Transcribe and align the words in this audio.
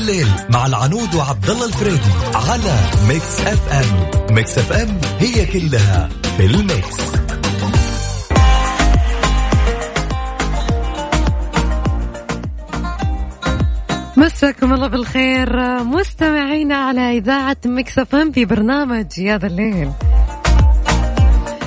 الليل 0.00 0.28
مع 0.50 0.66
العنود 0.66 1.14
وعبد 1.14 1.50
الله 1.50 1.66
الفريدي 1.66 2.10
على 2.34 2.80
Mix 3.08 3.40
FM. 3.40 4.34
Mix 4.34 4.58
FM 4.58 5.00
هي 5.18 5.46
كلها 5.46 6.08
في 6.36 6.46
ال 6.46 6.56
mix. 6.56 6.96
مساكم 14.16 14.72
الله 14.72 14.86
بالخير. 14.88 15.56
مستمعينا 15.84 16.76
على 16.76 17.18
إذاعة 17.18 17.56
Mix 17.66 17.98
FM 17.98 18.32
في 18.32 18.44
برنامج 18.44 19.18
يا 19.18 19.38
ذا 19.38 19.46
الليل. 19.46 19.90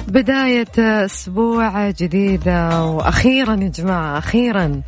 بداية 0.07 1.05
أسبوع 1.05 1.89
جديدة 1.89 2.83
وأخيرا 2.85 3.53
يا 3.53 3.69
جماعة 3.69 4.17
أخيرا 4.17 4.81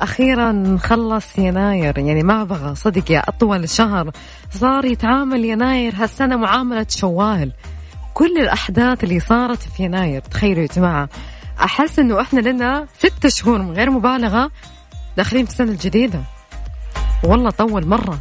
أخيرا 0.00 0.78
خلص 0.82 1.38
يناير 1.38 1.98
يعني 1.98 2.22
ما 2.22 2.42
أبغى 2.42 2.74
صدق 2.74 3.10
يا 3.10 3.22
أطول 3.28 3.68
شهر 3.68 4.10
صار 4.50 4.84
يتعامل 4.84 5.44
يناير 5.44 5.94
هالسنة 5.96 6.36
معاملة 6.36 6.86
شوال. 6.88 7.52
كل 8.14 8.38
الأحداث 8.38 9.04
اللي 9.04 9.20
صارت 9.20 9.62
في 9.62 9.82
يناير 9.84 10.20
تخيلوا 10.20 10.62
يا 10.62 10.68
جماعة. 10.76 11.08
أحس 11.60 11.98
إنه 11.98 12.20
إحنا 12.20 12.40
لنا 12.40 12.86
ست 12.98 13.26
شهور 13.26 13.62
من 13.62 13.72
غير 13.72 13.90
مبالغة 13.90 14.50
داخلين 15.16 15.44
في 15.44 15.50
السنة 15.50 15.70
الجديدة. 15.70 16.20
والله 17.24 17.50
طول 17.50 17.86
مرة. 17.86 18.18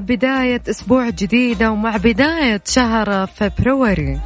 بداية 0.00 0.62
أسبوع 0.70 1.08
جديدة 1.10 1.70
ومع 1.70 1.96
بداية 1.96 2.60
شهر 2.66 3.26
فبراير 3.26 4.20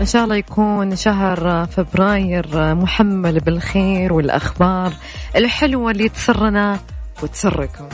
إن 0.00 0.06
شاء 0.06 0.24
الله 0.24 0.36
يكون 0.36 0.96
شهر 0.96 1.66
فبراير 1.66 2.74
محمل 2.74 3.40
بالخير 3.40 4.12
والأخبار 4.12 4.92
الحلوة 5.36 5.90
اللي 5.90 6.08
تسرنا 6.08 6.78
وتسركم 7.22 7.88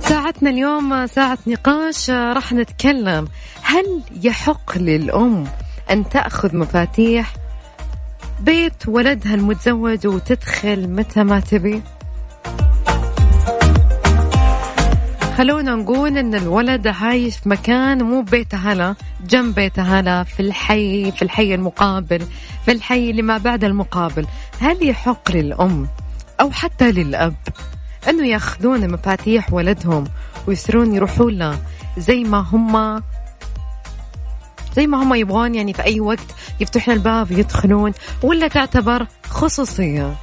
ساعتنا 0.00 0.50
اليوم 0.50 1.06
ساعة 1.06 1.38
نقاش 1.46 2.10
راح 2.10 2.52
نتكلم 2.52 3.28
هل 3.62 4.02
يحق 4.22 4.78
للأم 4.78 5.44
أن 5.90 6.08
تأخذ 6.08 6.56
مفاتيح 6.56 7.34
بيت 8.40 8.88
ولدها 8.88 9.34
المتزوج 9.34 10.06
وتدخل 10.06 10.88
متى 10.88 11.24
ما 11.24 11.40
تبي؟ 11.40 11.82
خلونا 15.36 15.74
نقول 15.74 16.18
إن 16.18 16.34
الولد 16.34 16.86
عايش 16.86 17.36
في 17.36 17.48
مكان 17.48 18.02
مو 18.02 18.22
بيت 18.22 18.54
هلا 18.54 18.94
جنب 19.26 19.54
بيت 19.54 19.78
هلا 19.78 20.24
في 20.24 20.40
الحي 20.40 21.12
في 21.12 21.22
الحي 21.22 21.54
المقابل 21.54 22.26
في 22.64 22.72
الحي 22.72 23.10
اللي 23.10 23.22
ما 23.22 23.38
بعد 23.38 23.64
المقابل. 23.64 24.26
هل 24.60 24.88
يحق 24.88 25.30
للأم 25.30 25.88
أو 26.40 26.50
حتى 26.50 26.92
للأب 26.92 27.34
أنه 28.08 28.26
يأخذون 28.26 28.90
مفاتيح 28.90 29.52
ولدهم 29.52 30.04
ويصيرون 30.46 30.94
يروحون 30.94 31.32
له 31.38 31.58
زي 31.98 32.24
ما 32.24 32.38
هم 32.38 33.02
زي 34.76 34.86
ما 34.86 35.02
هم 35.02 35.14
يبغون؟ 35.14 35.54
يعني 35.54 35.72
في 35.72 35.84
أي 35.84 36.00
وقت 36.00 36.34
يفتحون 36.60 36.94
الباب 36.94 37.32
يدخلون 37.32 37.92
ولا 38.22 38.48
تعتبر 38.48 39.06
خصوصية؟ 39.30 40.14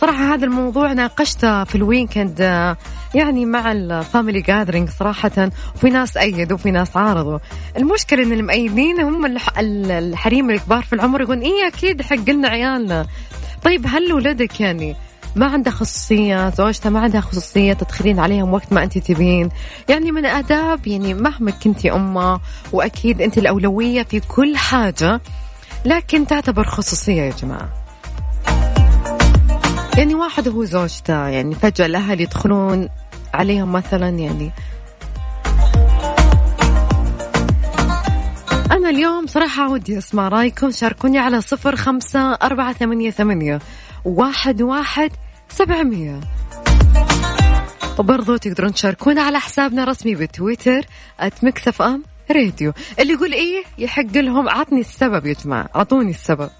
صراحة 0.00 0.34
هذا 0.34 0.44
الموضوع 0.44 0.92
ناقشته 0.92 1.64
في 1.64 1.74
ال 1.74 1.87
weekend 1.87 2.76
يعني 3.14 3.46
مع 3.46 3.72
ال 3.72 3.82
family 3.82 4.40
gathering 4.40 4.88
صراحة 4.90 5.50
وفي 5.74 5.90
ناس 5.90 6.16
أيدوا 6.16 6.56
وفي 6.56 6.70
ناس 6.70 6.96
عارضوا. 6.96 7.38
المشكلة 7.76 8.22
إن 8.22 8.32
المأيدين 8.32 9.00
هم 9.00 9.36
الحريم 9.58 10.50
الكبار 10.50 10.82
في 10.82 10.92
العمر 10.92 11.20
يقولون 11.20 11.42
إيه 11.42 11.66
أكيد 11.66 12.02
حق 12.02 12.30
لنا 12.30 12.48
عيالنا. 12.48 13.06
طيب 13.64 13.86
هل 13.86 14.12
ولدك 14.12 14.60
يعني 14.60 14.96
ما 15.36 15.46
عنده 15.46 15.70
خصوصية 15.70 16.50
زوجته 16.50 16.90
ما 16.90 17.00
عندها 17.00 17.20
خصوصية 17.20 17.72
تدخلين 17.72 18.20
عليهم 18.20 18.54
وقت 18.54 18.72
ما 18.72 18.82
أنت 18.82 18.98
تبين؟ 18.98 19.48
يعني 19.88 20.12
من 20.12 20.26
آداب 20.26 20.86
يعني 20.86 21.14
مهما 21.14 21.50
كنتي 21.50 21.92
أمة 21.92 22.40
وأكيد 22.72 23.22
أنت 23.22 23.38
الأولوية 23.38 24.02
في 24.02 24.20
كل 24.20 24.56
حاجة 24.56 25.20
لكن 25.84 26.26
تعتبر 26.26 26.64
خصوصية 26.64 27.22
يا 27.22 27.30
جماعة. 27.42 27.87
يعني 29.98 30.14
واحد 30.14 30.48
هو 30.48 30.64
زوجته 30.64 31.28
يعني 31.28 31.54
فجأة 31.54 31.86
الأهل 31.86 32.20
يدخلون 32.20 32.88
عليهم 33.34 33.72
مثلا 33.72 34.08
يعني. 34.08 34.52
أنا 38.72 38.90
اليوم 38.90 39.26
صراحة 39.26 39.70
ودي 39.70 39.98
أسمع 39.98 40.28
رأيكم 40.28 40.70
شاركوني 40.70 41.18
على 41.18 41.40
صفر 41.40 41.76
خمسة 41.76 42.32
أربعة 42.32 42.72
ثمانية 42.72 43.10
ثمانية 43.10 43.58
واحد 44.04 44.62
واحد 44.62 45.10
سبعمية. 45.48 46.20
وبرضو 47.98 48.36
تقدرون 48.36 48.72
تشاركونا 48.72 49.22
على 49.22 49.40
حسابنا 49.40 49.82
الرسمي 49.82 50.14
بتويتر 50.14 50.82
@ميكس 51.42 51.71
أف 51.71 51.82
أم 51.82 52.02
راديو 52.30 52.72
اللي 53.00 53.12
يقول 53.12 53.32
إيه 53.32 53.64
يحق 53.78 54.16
لهم 54.16 54.48
عطني 54.48 54.80
السبب 54.80 55.26
يا 55.26 55.34
جماعة 55.44 55.68
اعطوني 55.76 56.10
السبب. 56.10 56.50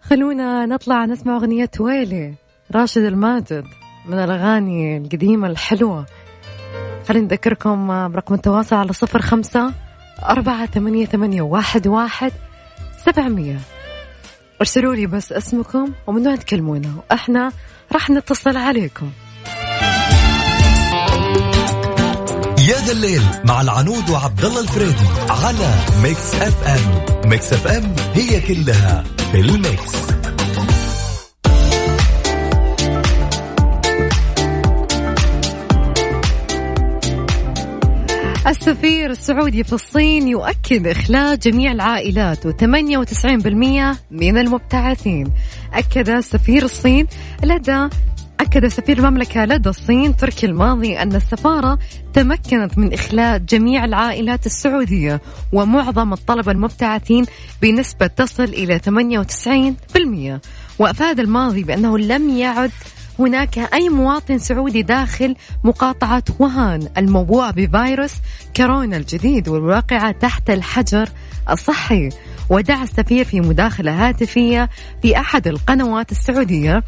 خلونا 0.00 0.66
نطلع 0.66 1.04
نسمع 1.04 1.36
أغنية 1.36 1.70
ويلي 1.80 2.34
راشد 2.72 3.02
الماجد. 3.02 3.83
من 4.06 4.18
الأغاني 4.18 4.96
القديمة 4.96 5.46
الحلوة. 5.48 6.06
خلينا 7.08 7.24
نذكركم 7.24 8.08
برقم 8.08 8.34
التواصل 8.34 8.76
على 8.76 8.92
صفر 8.92 9.22
خمسة 9.22 9.72
أربعة 10.22 10.66
ثمانية, 10.66 11.06
ثمانية 11.06 11.42
واحد, 11.42 11.86
واحد 11.86 12.32
سبعمية. 13.06 13.58
ارسلوا 14.60 14.94
لي 14.94 15.06
بس 15.06 15.32
اسمكم 15.32 15.92
ومن 16.06 16.26
وين 16.26 16.38
تكلمونا 16.38 16.94
وإحنا 17.10 17.52
راح 17.92 18.10
نتصل 18.10 18.56
عليكم. 18.56 19.10
يا 22.68 22.78
ذا 22.86 22.92
الليل 22.92 23.22
مع 23.44 23.60
العنود 23.60 24.10
وعبد 24.10 24.44
الله 24.44 24.60
الفريدي 24.60 25.06
على 25.30 25.74
ميكس 26.02 26.34
أف 26.34 26.68
أم. 26.68 27.30
ميكس 27.30 27.52
أف 27.52 27.66
أم 27.66 27.94
هي 28.14 28.40
كلها 28.40 29.04
في 29.32 29.40
الميكس. 29.40 30.23
السفير 38.46 39.10
السعودي 39.10 39.64
في 39.64 39.72
الصين 39.72 40.28
يؤكد 40.28 40.86
إخلاء 40.86 41.34
جميع 41.34 41.72
العائلات 41.72 42.46
و98% 42.46 42.66
من 44.10 44.38
المبتعثين. 44.38 45.32
أكد 45.72 46.20
سفير 46.20 46.62
الصين 46.62 47.06
لدى 47.44 47.88
أكد 48.40 48.66
سفير 48.66 48.98
المملكة 48.98 49.44
لدى 49.44 49.68
الصين 49.68 50.16
تركي 50.16 50.46
الماضي 50.46 50.98
أن 50.98 51.14
السفارة 51.14 51.78
تمكنت 52.12 52.78
من 52.78 52.92
إخلاء 52.92 53.38
جميع 53.38 53.84
العائلات 53.84 54.46
السعودية 54.46 55.20
ومعظم 55.52 56.12
الطلبة 56.12 56.52
المبتعثين 56.52 57.24
بنسبة 57.62 58.06
تصل 58.06 58.44
إلى 58.44 58.80
98% 60.38 60.40
وأفاد 60.78 61.20
الماضي 61.20 61.62
بأنه 61.62 61.98
لم 61.98 62.38
يعد 62.38 62.70
هناك 63.18 63.58
أي 63.58 63.88
مواطن 63.88 64.38
سعودي 64.38 64.82
داخل 64.82 65.36
مقاطعة 65.64 66.24
وهان 66.38 66.88
الموبوءة 66.96 67.50
بفيروس 67.50 68.12
كورونا 68.56 68.96
الجديد 68.96 69.48
والواقعة 69.48 70.10
تحت 70.10 70.50
الحجر 70.50 71.08
الصحي. 71.50 72.08
ودعا 72.48 72.82
السفير 72.82 73.24
في 73.24 73.40
مداخلة 73.40 74.08
هاتفية 74.08 74.70
في 75.02 75.18
أحد 75.18 75.48
القنوات 75.48 76.12
السعودية. 76.12 76.84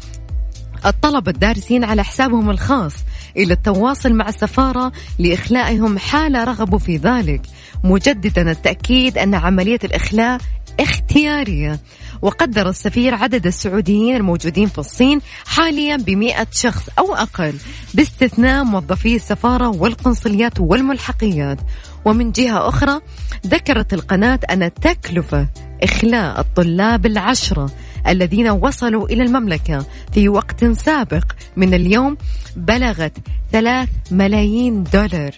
الطلبة 0.85 1.31
الدارسين 1.31 1.83
على 1.83 2.03
حسابهم 2.03 2.49
الخاص 2.49 2.93
إلى 3.37 3.53
التواصل 3.53 4.13
مع 4.13 4.29
السفارة 4.29 4.91
لإخلائهم 5.19 5.97
حال 5.97 6.47
رغبوا 6.47 6.79
في 6.79 6.97
ذلك. 6.97 7.41
مجددا 7.83 8.51
التأكيد 8.51 9.17
أن 9.17 9.35
عملية 9.35 9.79
الإخلاء 9.83 10.37
اختيارية. 10.79 11.79
وقدر 12.21 12.69
السفير 12.69 13.15
عدد 13.15 13.45
السعوديين 13.45 14.15
الموجودين 14.15 14.67
في 14.67 14.77
الصين 14.77 15.21
حاليا 15.45 15.95
بمئة 15.95 16.47
شخص 16.51 16.89
أو 16.99 17.15
أقل 17.15 17.53
باستثناء 17.93 18.63
موظفي 18.63 19.15
السفارة 19.15 19.69
والقنصليات 19.69 20.59
والملحقيات. 20.59 21.59
ومن 22.05 22.31
جهة 22.31 22.69
أخرى 22.69 23.01
ذكرت 23.47 23.93
القناة 23.93 24.39
أن 24.51 24.73
تكلفة 24.73 25.47
إخلاء 25.83 26.39
الطلاب 26.39 27.05
العشرة 27.05 27.71
الذين 28.07 28.49
وصلوا 28.49 29.07
إلى 29.07 29.23
المملكة 29.23 29.85
في 30.13 30.29
وقت 30.29 30.65
سابق 30.65 31.23
من 31.57 31.73
اليوم 31.73 32.17
بلغت 32.55 33.17
ثلاث 33.51 33.89
ملايين 34.11 34.83
دولار. 34.83 35.31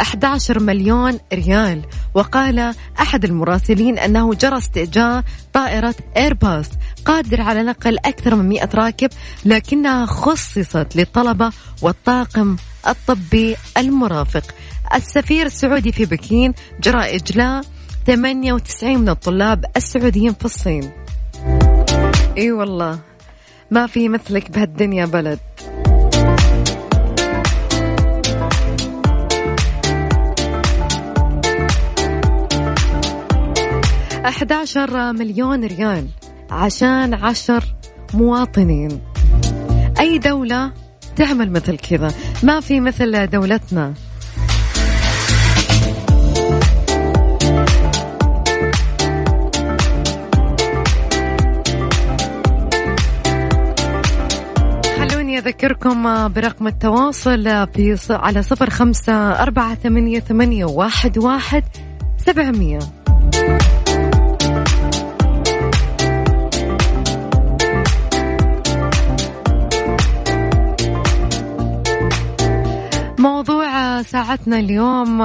11 0.00 0.60
مليون 0.60 1.18
ريال. 1.32 1.82
وقال 2.14 2.74
أحد 3.00 3.24
المراسلين 3.24 3.98
أنه 3.98 4.34
جرى 4.34 4.58
استئجار 4.58 5.22
طائرة 5.52 5.94
إيرباص 6.16 6.66
قادر 7.04 7.40
على 7.40 7.62
نقل 7.62 7.98
أكثر 7.98 8.34
من 8.34 8.48
100 8.48 8.68
راكب 8.74 9.10
لكنها 9.44 10.06
خصصت 10.06 10.96
للطلبة 10.96 11.52
والطاقم 11.82 12.56
الطبي 12.88 13.56
المرافق. 13.78 14.44
السفير 14.94 15.46
السعودي 15.46 15.92
في 15.92 16.04
بكين 16.04 16.54
جرى 16.80 17.16
إجلاء 17.16 17.64
98 18.06 18.98
من 18.98 19.08
الطلاب 19.08 19.64
السعوديين 19.76 20.32
في 20.32 20.44
الصين. 20.44 20.90
إي 22.38 22.52
والله 22.52 22.98
ما 23.70 23.86
في 23.86 24.08
مثلك 24.08 24.50
بهالدنيا 24.50 25.06
بلد. 25.06 25.38
11 34.24 35.12
مليون 35.12 35.64
ريال 35.64 36.06
عشان 36.50 37.14
عشر 37.14 37.64
مواطنين. 38.14 39.00
أي 40.00 40.18
دولة 40.18 40.72
تعمل 41.16 41.52
مثل 41.52 41.76
كذا؟ 41.76 42.08
ما 42.42 42.60
في 42.60 42.80
مثل 42.80 43.26
دولتنا. 43.26 43.94
أذكركم 55.38 56.28
برقم 56.28 56.66
التواصل 56.66 57.66
في 57.74 57.96
على 58.10 58.42
صفر 58.42 58.70
خمسة 58.70 59.12
أربعة 59.42 59.74
ثمانية, 59.74 60.20
ثمانية 60.20 60.64
واحد, 60.64 61.18
واحد 61.18 61.64
سبعمية. 62.16 63.03
موضوع 73.24 74.02
ساعتنا 74.02 74.58
اليوم 74.58 75.22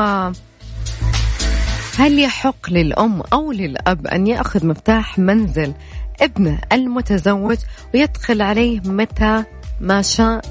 هل 1.97 2.19
يحق 2.19 2.69
للأم 2.69 3.21
أو 3.33 3.51
للأب 3.51 4.07
أن 4.07 4.27
يأخذ 4.27 4.65
مفتاح 4.65 5.19
منزل 5.19 5.73
ابنه 6.21 6.59
المتزوج 6.73 7.57
ويدخل 7.93 8.41
عليه 8.41 8.79
متى 8.79 9.43
ما 9.81 10.01
شاء؟ 10.01 10.41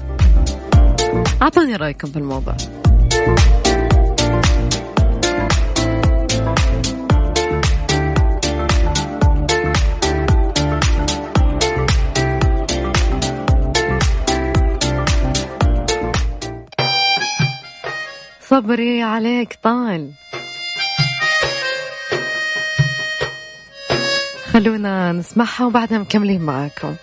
أعطوني 1.41 1.75
رأيكم 1.75 2.07
في 2.07 2.17
الموضوع. 2.17 2.57
صبري 18.59 19.01
عليك 19.01 19.57
طال. 19.63 20.11
خلونا 24.51 25.11
نسمعها 25.11 25.65
وبعدها 25.65 25.97
مكملين 25.97 26.41
معاكم. 26.41 26.95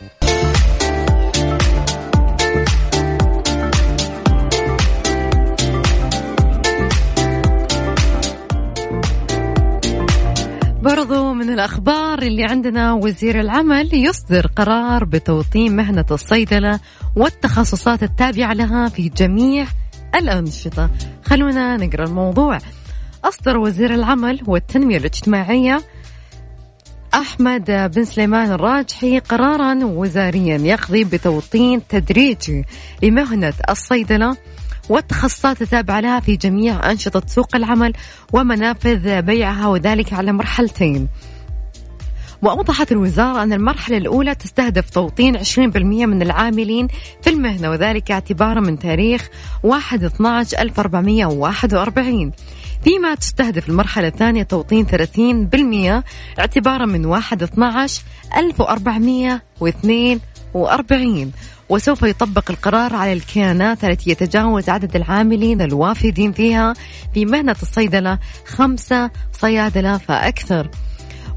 برضو 10.83 11.35
من 11.35 11.51
الأخبار 11.51 12.19
اللي 12.23 12.45
عندنا 12.45 12.93
وزير 12.93 13.41
العمل 13.41 13.95
يصدر 13.95 14.47
قرار 14.47 15.05
بتوطين 15.05 15.77
مهنة 15.77 16.07
الصيدلة 16.11 16.81
والتخصصات 17.17 18.03
التابعة 18.03 18.53
لها 18.53 18.89
في 18.89 19.09
جميع 19.09 19.67
الأنشطة. 20.15 20.91
خلونا 21.27 21.77
نقرأ 21.77 22.05
الموضوع. 22.05 22.59
أصدر 23.25 23.57
وزير 23.59 23.95
العمل 23.95 24.41
والتنمية 24.47 24.97
الاجتماعية 24.97 25.83
أحمد 27.15 27.91
بن 27.95 28.05
سليمان 28.05 28.53
الراجحي 28.53 29.19
قرارا 29.19 29.85
وزاريا 29.85 30.57
يقضي 30.59 31.05
بتوطين 31.05 31.83
تدريجي 31.89 32.65
لمهنة 33.03 33.55
الصيدلة 33.71 34.37
والتخصصات 34.89 35.63
التابعة 35.63 36.01
لها 36.01 36.21
في 36.21 36.37
جميع 36.37 36.91
أنشطة 36.91 37.23
سوق 37.27 37.57
العمل 37.57 37.93
ومنافذ 38.33 39.23
بيعها 39.23 39.67
وذلك 39.67 40.13
على 40.13 40.33
مرحلتين. 40.33 41.09
وأوضحت 42.43 42.93
الوزارة 42.93 43.43
أن 43.43 43.53
المرحلة 43.53 43.97
الأولى 43.97 44.35
تستهدف 44.35 44.91
توطين 44.91 45.39
20% 45.39 45.59
من 45.59 46.23
العاملين 46.23 46.89
في 47.23 47.31
المهنة 47.31 47.71
وذلك 47.71 48.11
اعتبارا 48.11 48.61
من 48.61 48.79
تاريخ 48.79 49.29
1 49.63 50.05
12 50.05 50.59
1441 50.59 52.33
فيما 52.85 53.15
تستهدف 53.15 53.69
المرحلة 53.69 54.09
الثانية 54.09 54.43
توطين 54.43 54.87
30% 54.87 54.91
اعتبارا 56.39 56.87
من 56.87 57.07
1 57.07 57.43
12 57.43 58.03
1442 58.37 61.33
وسوف 61.69 62.03
يطبق 62.03 62.51
القرار 62.51 62.95
على 62.95 63.13
الكيانات 63.13 63.85
التي 63.85 64.11
يتجاوز 64.11 64.69
عدد 64.69 64.97
العاملين 64.97 65.63
الوافدين 65.63 66.33
فيها 66.33 66.75
في 67.15 67.25
مهنة 67.25 67.57
الصيدلة 67.63 68.19
خمسة 68.47 69.11
صيادلة 69.33 69.99
فأكثر. 69.99 70.71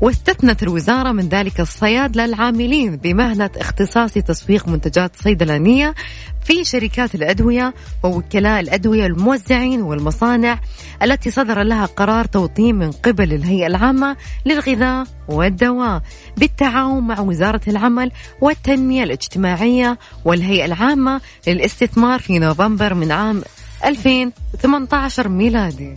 واستثنت 0.01 0.63
الوزارة 0.63 1.11
من 1.11 1.29
ذلك 1.29 1.59
الصيادلة 1.59 2.25
العاملين 2.25 2.95
بمهنة 2.95 3.49
اختصاص 3.57 4.13
تسويق 4.13 4.67
منتجات 4.67 5.15
صيدلانية 5.15 5.95
في 6.43 6.63
شركات 6.63 7.15
الأدوية 7.15 7.73
ووكلاء 8.03 8.59
الأدوية 8.59 9.05
الموزعين 9.05 9.81
والمصانع 9.81 10.59
التي 11.03 11.31
صدر 11.31 11.63
لها 11.63 11.85
قرار 11.85 12.25
توطين 12.25 12.75
من 12.75 12.91
قبل 12.91 13.33
الهيئة 13.33 13.67
العامة 13.67 14.17
للغذاء 14.45 15.07
والدواء 15.27 16.01
بالتعاون 16.37 17.07
مع 17.07 17.19
وزارة 17.19 17.61
العمل 17.67 18.11
والتنمية 18.41 19.03
الاجتماعية 19.03 19.97
والهيئة 20.25 20.65
العامة 20.65 21.21
للاستثمار 21.47 22.19
في 22.19 22.39
نوفمبر 22.39 22.93
من 22.93 23.11
عام 23.11 23.41
2018 23.85 25.29
ميلادي. 25.29 25.93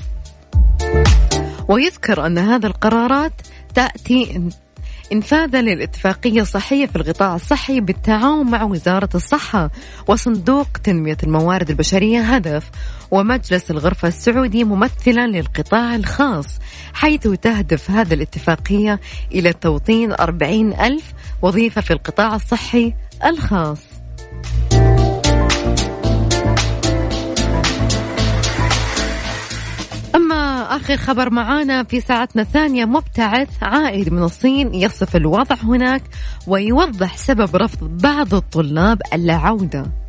ويذكر 1.68 2.26
أن 2.26 2.38
هذا 2.38 2.66
القرارات 2.66 3.32
تأتي 3.74 4.42
انفاذا 5.12 5.62
للاتفاقية 5.62 6.40
الصحية 6.40 6.86
في 6.86 6.96
القطاع 6.96 7.34
الصحي 7.34 7.80
بالتعاون 7.80 8.50
مع 8.50 8.62
وزارة 8.64 9.08
الصحة 9.14 9.70
وصندوق 10.08 10.68
تنمية 10.84 11.16
الموارد 11.22 11.70
البشرية 11.70 12.20
هدف 12.20 12.70
ومجلس 13.10 13.70
الغرفة 13.70 14.08
السعودي 14.08 14.64
ممثلا 14.64 15.26
للقطاع 15.26 15.94
الخاص 15.94 16.58
حيث 16.94 17.28
تهدف 17.28 17.90
هذا 17.90 18.14
الاتفاقية 18.14 19.00
إلى 19.32 19.52
توطين 19.52 20.12
أربعين 20.12 20.72
ألف 20.72 21.12
وظيفة 21.42 21.80
في 21.80 21.92
القطاع 21.92 22.34
الصحي 22.34 22.94
الخاص. 23.24 23.78
آخر 30.76 30.96
خبر 30.96 31.30
معانا 31.30 31.84
في 31.84 32.00
ساعتنا 32.00 32.42
الثانية. 32.42 32.84
مبتعث 32.84 33.62
عائد 33.62 34.12
من 34.12 34.22
الصين 34.22 34.74
يصف 34.74 35.16
الوضع 35.16 35.56
هناك 35.62 36.02
ويوضح 36.46 37.16
سبب 37.16 37.56
رفض 37.56 37.98
بعض 38.02 38.34
الطلاب 38.34 39.02
العودة. 39.12 40.01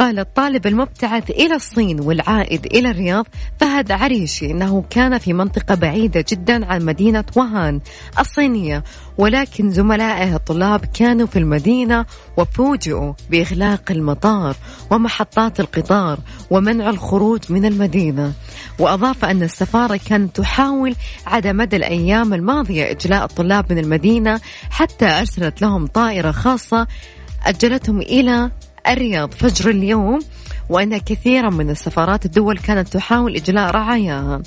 قال 0.00 0.18
الطالب 0.18 0.66
المبتعث 0.66 1.30
إلى 1.30 1.54
الصين 1.54 2.00
والعائد 2.00 2.66
إلى 2.66 2.90
الرياض 2.90 3.26
فهد 3.60 3.92
عريشي 3.92 4.50
أنه 4.50 4.84
كان 4.90 5.18
في 5.18 5.32
منطقة 5.32 5.74
بعيدة 5.74 6.24
جدا 6.28 6.66
عن 6.66 6.84
مدينة 6.84 7.24
وهان 7.36 7.80
الصينية. 8.18 8.84
ولكن 9.18 9.70
زملائه 9.70 10.36
الطلاب 10.36 10.84
كانوا 10.84 11.26
في 11.26 11.38
المدينة 11.38 12.06
وفوجئوا 12.36 13.12
بإغلاق 13.30 13.82
المطار 13.90 14.56
ومحطات 14.90 15.60
القطار 15.60 16.18
ومنع 16.50 16.90
الخروج 16.90 17.40
من 17.48 17.64
المدينة. 17.64 18.32
وأضاف 18.78 19.24
أن 19.24 19.42
السفارة 19.42 20.00
كانت 20.08 20.36
تحاول 20.36 20.94
على 21.26 21.52
مدى 21.52 21.76
الأيام 21.76 22.34
الماضية 22.34 22.90
إجلاء 22.90 23.24
الطلاب 23.24 23.72
من 23.72 23.78
المدينة 23.78 24.40
حتى 24.70 25.06
أرسلت 25.06 25.62
لهم 25.62 25.86
طائرة 25.86 26.30
خاصة 26.30 26.86
أجلتهم 27.46 28.00
إلى 28.00 28.50
الرياض 28.88 29.34
فجر 29.34 29.70
اليوم 29.70 30.18
وأن 30.68 30.98
كثيرا 30.98 31.50
من 31.50 31.70
السفارات 31.70 32.26
الدول 32.26 32.58
كانت 32.58 32.88
تحاول 32.88 33.36
إجلاء 33.36 33.70
رعاياها. 33.70 34.42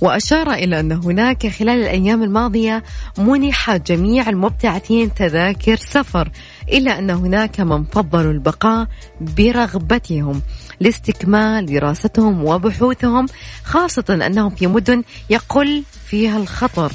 وأشار 0.00 0.52
إلى 0.52 0.80
أن 0.80 0.92
هناك 0.92 1.46
خلال 1.46 1.80
الأيام 1.82 2.22
الماضية 2.22 2.84
منح 3.18 3.76
جميع 3.76 4.28
المبتعثين 4.28 5.14
تذاكر 5.14 5.76
سفر 5.76 6.30
إلا 6.72 6.98
أن 6.98 7.10
هناك 7.10 7.60
من 7.60 7.84
فضلوا 7.84 8.32
البقاء 8.32 8.86
برغبتهم 9.20 10.42
لاستكمال 10.80 11.66
دراستهم 11.66 12.44
وبحوثهم 12.44 13.26
خاصة 13.64 14.18
أنهم 14.26 14.50
في 14.50 14.66
مدن 14.66 15.02
يقل 15.30 15.84
فيها 16.06 16.36
الخطر 16.36 16.92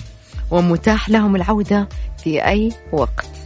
ومتاح 0.52 1.10
لهم 1.10 1.36
العودة 1.36 1.90
في 2.24 2.48
أي 2.48 2.72
وقت. 2.92 3.43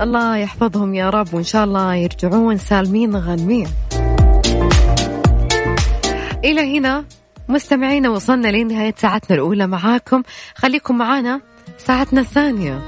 الله 0.00 0.36
يحفظهم 0.36 0.94
يا 0.94 1.10
رب 1.10 1.34
وإن 1.34 1.42
شاء 1.42 1.64
الله 1.64 1.94
يرجعون 1.94 2.58
سالمين 2.58 3.16
غانمين. 3.16 3.68
إلى 6.44 6.78
هنا 6.78 7.04
مستمعينا 7.48 8.10
وصلنا 8.10 8.48
لنهاية 8.48 8.94
ساعتنا 8.98 9.36
الأولى 9.36 9.66
معاكم. 9.66 10.22
خليكم 10.54 10.98
معانا 10.98 11.40
ساعتنا 11.78 12.20
الثانية. 12.20 12.82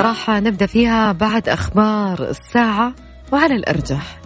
راح 0.00 0.30
نبدأ 0.30 0.66
فيها 0.66 1.12
بعد 1.12 1.48
أخبار 1.48 2.30
الساعة 2.30 2.94
وعلى 3.32 3.54
الأرجح. 3.54 4.20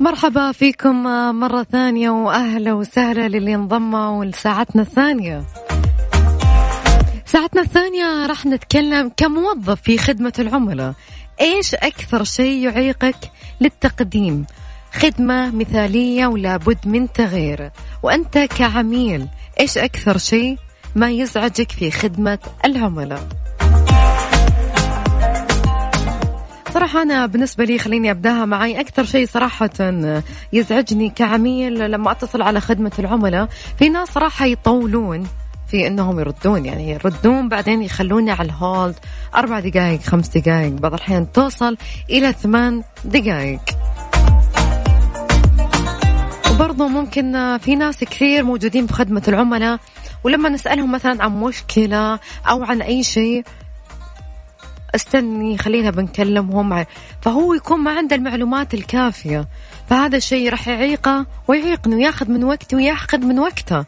مرحبا 0.00 0.52
فيكم 0.52 1.02
مرة 1.40 1.62
ثانية 1.62 2.10
وأهلا 2.10 2.72
وسهلا 2.72 3.28
للي 3.28 3.54
انضموا 3.54 4.24
لساعتنا 4.24 4.82
الثانية. 4.82 5.44
ساعتنا 7.26 7.62
الثانية 7.62 8.26
راح 8.26 8.46
نتكلم 8.46 9.10
كموظف 9.16 9.80
في 9.82 9.98
خدمة 9.98 10.32
العملاء. 10.38 10.94
إيش 11.40 11.74
أكثر 11.74 12.24
شيء 12.24 12.64
يعيقك 12.64 13.30
للتقديم؟ 13.60 14.46
خدمة 14.92 15.50
مثالية 15.50 16.26
ولا 16.26 16.56
بد 16.56 16.88
من 16.88 17.12
تغيير. 17.12 17.70
وأنت 18.02 18.38
كعميل 18.38 19.26
إيش 19.60 19.78
أكثر 19.78 20.18
شيء 20.18 20.56
ما 20.94 21.10
يزعجك 21.10 21.72
في 21.72 21.90
خدمة 21.90 22.38
العملاء؟ 22.64 23.28
صراحة 26.74 27.02
أنا 27.02 27.26
بالنسبة 27.26 27.64
لي 27.64 27.78
خليني 27.78 28.10
أبدأها 28.10 28.44
معي 28.44 28.80
أكثر 28.80 29.04
شيء 29.04 29.26
صراحة 29.26 29.70
يزعجني 30.52 31.10
كعميل 31.10 31.90
لما 31.90 32.10
أتصل 32.10 32.42
على 32.42 32.60
خدمة 32.60 32.92
العملاء 32.98 33.48
في 33.78 33.88
ناس 33.88 34.08
صراحة 34.08 34.46
يطولون 34.46 35.26
في 35.68 35.86
إنهم 35.86 36.20
يردون 36.20 36.64
يعني 36.64 36.90
يردون 36.90 37.48
بعدين 37.48 37.82
يخلوني 37.82 38.30
على 38.30 38.46
الهولد 38.48 38.94
أربع 39.34 39.60
دقائق 39.60 40.00
خمس 40.00 40.28
دقائق 40.28 40.72
بعض 40.72 40.94
الأحيان 40.94 41.32
توصل 41.32 41.76
إلى 42.10 42.32
ثمان 42.32 42.82
دقائق 43.04 43.60
وبرضه 46.50 46.88
ممكن 46.88 47.58
في 47.58 47.76
ناس 47.76 48.04
كثير 48.04 48.44
موجودين 48.44 48.86
بخدمة 48.86 49.22
العملاء 49.28 49.78
ولما 50.24 50.48
نسألهم 50.48 50.92
مثلا 50.92 51.24
عن 51.24 51.40
مشكلة 51.40 52.18
أو 52.48 52.64
عن 52.64 52.82
أي 52.82 53.02
شيء 53.02 53.44
استني 54.94 55.58
خلينا 55.58 55.90
بنكلمهم. 55.90 56.84
فهو 57.22 57.54
يكون 57.54 57.80
ما 57.80 57.90
عنده 57.90 58.16
المعلومات 58.16 58.74
الكافية. 58.74 59.48
فهذا 59.90 60.16
الشيء 60.16 60.50
راح 60.50 60.68
يعيقه 60.68 61.26
ويعيقني 61.48 61.94
وياخذ 61.94 62.30
من 62.30 62.44
وقتي 62.44 62.76
وياخذ 62.76 63.18
من 63.18 63.38
وقته. 63.38 63.84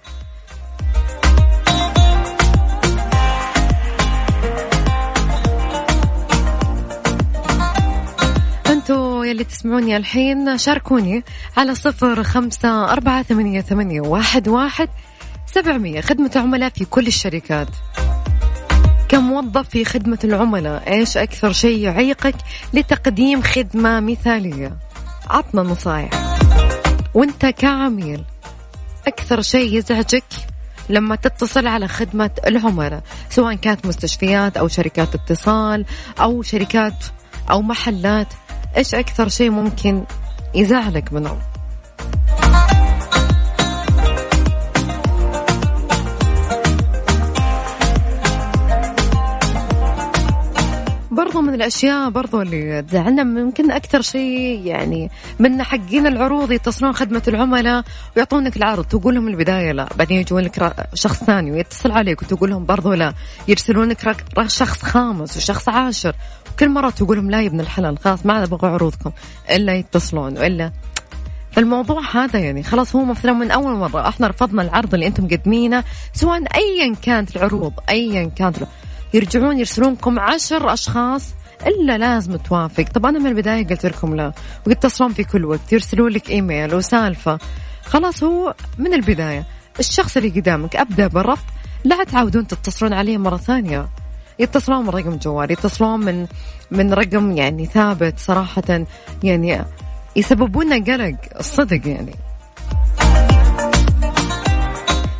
يلي 9.24 9.44
تسمعوني 9.44 9.96
الحين 9.96 10.58
شاركوني 10.58 11.24
على 11.56 11.74
صفر 11.74 12.22
خمسة 12.22 12.92
أربعة 12.92 13.22
ثمانية, 13.22 13.60
ثمانية 13.60 14.00
واحد, 14.00 14.48
واحد 14.48 14.88
سبعمية. 15.46 16.00
خدمة 16.00 16.30
عملاء 16.36 16.68
في 16.68 16.84
كل 16.84 17.06
الشركات. 17.06 17.68
كموظف 19.10 19.68
في 19.68 19.84
خدمة 19.84 20.18
العملاء 20.24 20.92
إيش 20.92 21.16
أكثر 21.16 21.52
شيء 21.52 21.78
يعيقك 21.78 22.34
لتقديم 22.74 23.42
خدمة 23.42 24.00
مثالية؟ 24.00 24.76
عطنا 25.30 25.62
نصايح. 25.62 26.10
وأنت 27.14 27.46
كعميل 27.46 28.24
أكثر 29.06 29.42
شيء 29.42 29.78
يزعجك 29.78 30.24
لما 30.88 31.16
تتصل 31.16 31.66
على 31.66 31.88
خدمة 31.88 32.30
العملاء 32.46 33.02
سواء 33.30 33.54
كانت 33.54 33.86
مستشفيات 33.86 34.56
أو 34.56 34.68
شركات 34.68 35.14
اتصال 35.14 35.84
أو 36.20 36.42
شركات 36.42 37.04
أو 37.50 37.62
محلات 37.62 38.28
إيش 38.76 38.94
أكثر 38.94 39.28
شيء 39.28 39.50
ممكن 39.50 40.04
يزعلك 40.54 41.12
منهم؟ 41.12 41.38
برضو 51.40 51.52
من 51.52 51.60
الأشياء 51.60 52.10
برضو 52.10 52.42
اللي 52.42 52.82
تزعلنا 52.82 53.24
ممكن 53.24 53.70
أكثر 53.70 54.02
شيء 54.02 54.62
يعني 54.64 55.10
من 55.38 55.62
حقين 55.62 56.06
العروض 56.06 56.52
يتصلون 56.52 56.92
خدمة 56.92 57.22
العملاء 57.28 57.84
ويعطونك 58.16 58.56
العرض 58.56 58.84
تقول 58.84 59.14
لهم 59.14 59.28
البداية 59.28 59.72
لا 59.72 59.88
بعدين 59.96 60.20
يجون 60.20 60.42
لك 60.42 60.74
شخص 60.94 61.24
ثاني 61.24 61.52
ويتصل 61.52 61.92
عليك 61.92 62.22
وتقول 62.22 62.50
لهم 62.50 62.66
برضو 62.66 62.92
لا 62.92 63.14
يرسلون 63.48 63.88
لك 63.88 64.16
شخص 64.46 64.82
خامس 64.82 65.36
وشخص 65.36 65.68
عاشر 65.68 66.14
كل 66.58 66.68
مرة 66.68 66.90
تقول 66.90 67.16
لهم 67.16 67.30
لا 67.30 67.40
يا 67.42 67.48
ابن 67.48 67.60
الحلال 67.60 67.98
خلاص 67.98 68.26
ما 68.26 68.42
أبغى 68.44 68.68
عروضكم 68.68 69.10
إلا 69.50 69.74
يتصلون 69.74 70.38
وإلا. 70.38 70.72
فالموضوع 71.52 72.00
هذا 72.14 72.38
يعني 72.38 72.62
خلاص 72.62 72.96
هو 72.96 73.04
مثلا 73.04 73.32
من 73.32 73.50
أول 73.50 73.74
مرة 73.74 74.08
إحنا 74.08 74.26
رفضنا 74.26 74.62
العرض 74.62 74.94
اللي 74.94 75.06
أنتم 75.06 75.24
مقدمينه 75.24 75.84
سواء 76.12 76.42
ايا 76.54 76.94
كانت 77.02 77.36
العروض 77.36 77.72
ايا 77.88 78.30
كانت 78.36 78.56
يرجعون 79.14 79.58
يرسلونكم 79.58 80.18
عشر 80.18 80.72
أشخاص 80.72 81.34
إلا 81.66 81.98
لازم 81.98 82.36
توافق. 82.36 82.84
طب 82.84 83.06
أنا 83.06 83.18
من 83.18 83.26
البداية 83.26 83.66
قلت 83.66 83.86
لكم 83.86 84.14
لا 84.14 84.32
ويتصلون 84.66 85.12
في 85.12 85.24
كل 85.24 85.44
وقت 85.44 85.72
يرسلون 85.72 86.12
لك 86.12 86.30
إيميل 86.30 86.74
وسالفة. 86.74 87.38
خلاص 87.84 88.22
هو 88.22 88.54
من 88.78 88.94
البداية. 88.94 89.44
الشخص 89.78 90.16
اللي 90.16 90.28
قدامك 90.28 90.76
أبدأ 90.76 91.06
بالرفض. 91.06 91.44
لا 91.84 92.04
تعودون 92.04 92.46
تتصلون 92.46 92.92
عليه 92.92 93.18
مرة 93.18 93.36
ثانية. 93.36 93.88
يتصلون 94.38 94.82
من 94.82 94.90
رقم 94.90 95.16
جوال 95.16 95.50
يتصلون 95.50 96.00
من 96.00 96.26
من 96.70 96.94
رقم 96.94 97.36
يعني 97.36 97.66
ثابت 97.66 98.18
صراحة. 98.18 98.84
يعني 99.24 99.64
يسببون 100.16 100.84
قلق 100.84 101.16
الصدق 101.38 101.88
يعني. 101.88 102.14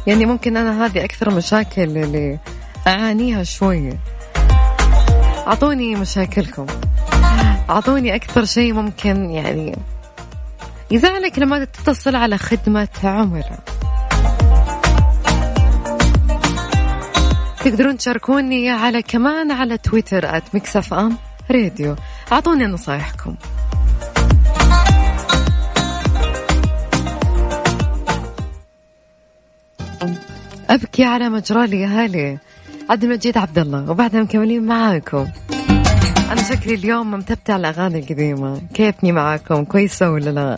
يعني 0.07 0.27
ممكن 0.27 0.57
أنا 0.57 0.87
هذه 0.87 1.05
أكثر 1.05 1.35
مشاكل 1.35 1.83
اللي 1.83 2.39
أعانيها 2.87 3.43
شوية 3.43 3.99
أعطوني 5.47 5.95
مشاكلكم. 5.95 6.67
أعطوني 7.71 8.15
أكثر 8.15 8.45
شيء 8.45 8.73
ممكن 8.73 9.31
يعني. 9.31 9.77
يزعلك 10.91 11.39
لما 11.39 11.65
تتصل 11.65 12.17
على 12.17 12.39
خدمة 12.39 12.89
عملاء 13.05 13.61
تقدرون 17.65 17.97
تشاركوني 17.97 18.71
على 18.71 19.03
كمان 19.03 19.51
على 19.51 19.79
تويتر 19.79 20.37
at 20.37 20.55
ميكس 20.55 20.82
أف 20.82 20.95
أم 20.95 21.17
راديو 21.51 21.97
أعطوني 22.33 22.67
نصايحكم. 22.67 23.35
أبكي 30.71 31.05
على 31.05 31.29
مجرى 31.29 31.67
لي 31.67 31.85
هالي 31.85 32.39
عبد 32.91 33.05
المجيد 33.05 33.39
عبد 33.39 33.59
الله 33.59 33.91
وبعدها 33.91 34.23
مكملين 34.23 34.67
معاكم. 34.67 35.27
أنا 36.31 36.43
شكلي 36.43 36.75
اليوم 36.75 37.11
ممتبتة 37.11 37.55
على 37.55 37.61
الأغاني 37.71 37.99
القديمة. 37.99 38.61
كيفني 38.75 39.13
معاكم؟ 39.13 39.65
كويسة 39.65 40.11
ولا 40.11 40.31
لا؟ 40.31 40.57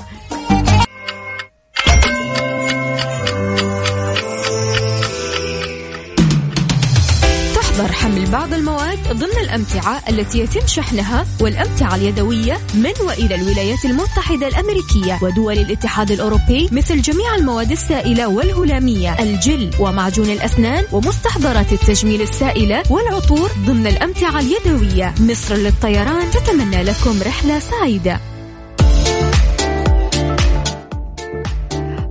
بعض 8.33 8.53
المواد 8.53 8.99
ضمن 9.13 9.39
الأمتعة 9.41 10.03
التي 10.09 10.39
يتم 10.39 10.67
شحنها 10.67 11.27
والأمتعة 11.41 11.95
اليدوية 11.95 12.59
من 12.75 12.93
وإلى 13.07 13.35
الولايات 13.35 13.85
المتحدة 13.85 14.49
الأمريكية 14.49 15.19
ودول 15.23 15.59
الاتحاد 15.59 16.11
الأوروبي 16.11 16.69
مثل 16.73 17.03
جميع 17.03 17.35
المواد 17.35 17.71
السائلة 17.71 18.29
والهلامية 18.29 19.23
الجل 19.23 19.71
ومعجون 19.81 20.31
الأسنان 20.31 20.85
ومستحضرات 20.93 21.73
التجميل 21.73 22.23
السائلة 22.23 22.83
والعطور 22.91 23.51
ضمن 23.67 23.87
الأمتعة 23.87 24.41
اليدوية. 24.41 25.15
مصر 25.21 25.55
للطيران 25.55 26.31
تتمنى 26.31 26.83
لكم 26.83 27.23
رحلة 27.23 27.59
سعيدة. 27.59 28.21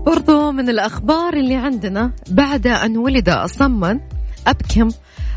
برضو 0.06 0.51
من 0.51 0.70
الأخبار 0.70 1.34
اللي 1.34 1.56
عندنا 1.56 2.12
بعد 2.30 2.68
أن 2.68 2.98
ولد 2.98 3.30
أصما 3.30 4.00
أبكم 4.48 4.90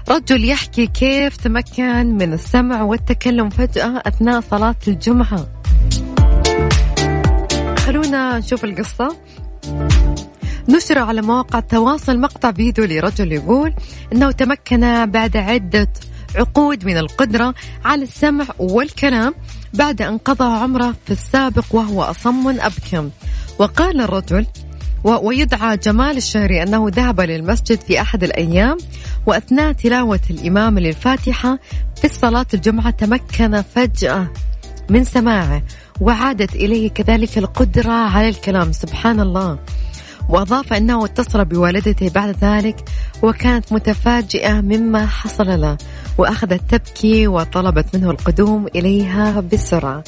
رجل 0.08 0.44
يحكي 0.44 0.86
كيف 0.86 1.36
تمكن 1.36 2.14
من 2.14 2.32
السمع 2.32 2.82
والتكلم 2.82 3.48
فجأة 3.48 4.02
أثناء 4.06 4.40
صلاة 4.40 4.76
الجمعة. 4.88 5.46
خلونا 7.78 8.38
نشوف 8.38 8.64
القصة. 8.64 9.16
نشر 10.68 10.98
على 10.98 11.22
مواقع 11.22 11.58
التواصل 11.58 12.18
مقطع 12.18 12.52
فيديو 12.52 12.84
لرجل 12.84 13.32
يقول 13.32 13.74
إنه 14.12 14.30
تمكن 14.30 15.06
بعد 15.06 15.36
عدة 15.36 15.88
عقود 16.34 16.84
من 16.84 16.96
القدرة 16.96 17.54
على 17.84 18.02
السمع 18.02 18.46
والكلام 18.58 19.34
بعد 19.74 20.02
أن 20.02 20.18
قضى 20.18 20.44
عمره 20.44 20.94
في 21.06 21.10
السابق 21.12 21.64
وهو 21.70 22.02
أصم 22.02 22.48
أبكم. 22.48 23.10
وقال 23.58 24.00
الرجل 24.00 24.46
ويدعى 25.04 25.76
جمال 25.76 26.16
الشهري 26.16 26.62
أنه 26.62 26.86
ذهب 26.88 27.20
للمسجد 27.20 27.80
في 27.80 28.00
أحد 28.00 28.24
الأيام 28.24 28.78
وأثناء 29.26 29.72
تلاوة 29.72 30.20
الإمام 30.30 30.78
للفاتحة 30.78 31.58
في 32.02 32.08
صلاة 32.08 32.46
الجمعة 32.54 32.90
تمكن 32.90 33.62
فجأة 33.62 34.28
من 34.90 35.04
سماعه 35.04 35.62
وعادت 36.00 36.54
إليه 36.54 36.90
كذلك 36.90 37.38
القدرة 37.38 37.92
على 37.92 38.28
الكلام. 38.28 38.72
سبحان 38.72 39.20
الله. 39.20 39.58
وأضاف 40.28 40.72
أنه 40.72 41.04
اتصل 41.04 41.44
بوالدته 41.44 42.08
بعد 42.08 42.36
ذلك 42.40 42.88
وكانت 43.22 43.72
متفاجئة 43.72 44.60
مما 44.60 45.06
حصل 45.06 45.60
له 45.60 45.78
وأخذت 46.18 46.60
تبكي 46.70 47.26
وطلبت 47.26 47.96
منه 47.96 48.10
القدوم 48.10 48.66
إليها 48.74 49.40
بسرعة. 49.40 50.04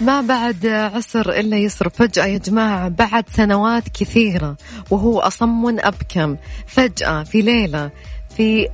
ما 0.00 0.20
بعد 0.20 0.66
عسر 0.66 1.30
إلا 1.30 1.56
يسر 1.56 1.88
فجأة 1.88 2.26
يا 2.26 2.38
جماعة 2.38 2.88
بعد 2.88 3.24
سنوات 3.28 3.88
كثيرة 3.88 4.56
وهو 4.90 5.18
أصم 5.18 5.78
أبكم. 5.80 6.36
فجأة 6.66 7.22
في 7.22 7.42
ليلة 7.42 7.90
في 8.36 8.68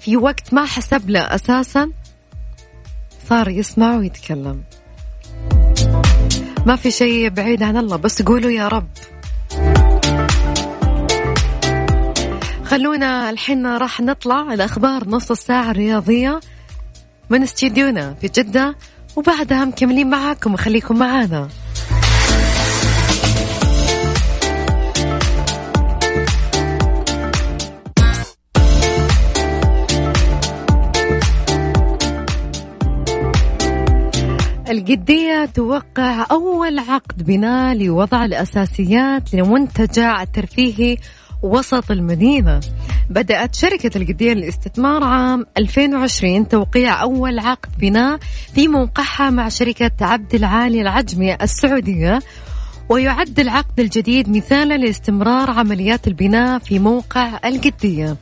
في 0.00 0.16
وقت 0.16 0.54
ما 0.54 0.64
حسب 0.64 1.10
له 1.10 1.20
أساسا 1.20 1.90
صار 3.28 3.48
يسمع 3.48 3.96
ويتكلم. 3.96 4.62
ما 6.66 6.76
في 6.76 6.90
شيء 6.90 7.28
بعيد 7.28 7.62
عن 7.62 7.76
الله 7.76 7.96
بس 7.96 8.22
قولوا 8.22 8.50
يا 8.50 8.68
رب. 8.68 8.88
خلونا 12.64 13.30
الحين 13.30 13.66
راح 13.66 14.00
نطلع 14.00 14.54
الأخبار 14.54 15.08
نص 15.08 15.30
الساعة 15.30 15.70
الرياضية 15.70 16.40
من 17.30 17.42
استديونا 17.42 18.14
في 18.20 18.28
جدة. 18.28 18.76
وبعدها 19.16 19.64
مكملين 19.64 20.10
معاكم. 20.10 20.54
وخليكم 20.54 20.98
معانا. 20.98 21.48
القدية 34.70 35.44
توقع 35.44 36.26
أول 36.30 36.78
عقد 36.78 37.22
بناء 37.22 37.74
لوضع 37.76 38.24
الأساسيات 38.24 39.34
لمنتجع 39.34 40.22
الترفيهي 40.22 40.96
وسط 41.42 41.90
المدينة. 41.90 42.60
بدأت 43.10 43.54
شركة 43.54 43.98
القدير 43.98 44.36
للاستثمار 44.36 45.04
عام 45.04 45.46
2020 45.58 46.48
توقيع 46.48 47.02
أول 47.02 47.38
عقد 47.38 47.70
بناء 47.78 48.18
في 48.54 48.68
موقعها 48.68 49.30
مع 49.30 49.48
شركة 49.48 49.90
عبد 50.00 50.34
العالي 50.34 50.80
العجمي 50.80 51.34
السعودية 51.34 52.20
ويعد 52.88 53.40
العقد 53.40 53.80
الجديد 53.80 54.28
مثالا 54.28 54.74
لاستمرار 54.74 55.50
عمليات 55.50 56.08
البناء 56.08 56.58
في 56.58 56.78
موقع 56.78 57.40
القدية. 57.44 58.16